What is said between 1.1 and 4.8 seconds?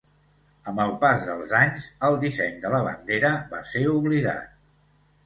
dels anys, el disseny de la bandera va ser oblidat.